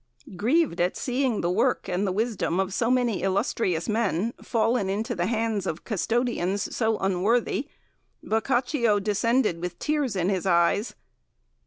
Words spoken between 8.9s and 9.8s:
descended with